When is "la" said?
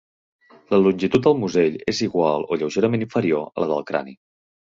0.73-0.77, 3.65-3.71